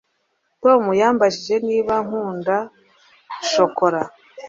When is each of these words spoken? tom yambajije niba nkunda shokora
tom 0.63 0.81
yambajije 1.01 1.55
niba 1.67 1.95
nkunda 2.05 2.55
shokora 3.51 4.01